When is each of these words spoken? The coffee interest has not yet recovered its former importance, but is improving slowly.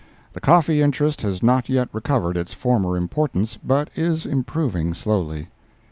The 0.33 0.39
coffee 0.41 0.81
interest 0.81 1.21
has 1.21 1.43
not 1.43 1.69
yet 1.69 1.87
recovered 1.93 2.35
its 2.35 2.53
former 2.53 2.97
importance, 2.97 3.59
but 3.63 3.91
is 3.95 4.25
improving 4.25 4.95
slowly. 4.95 5.49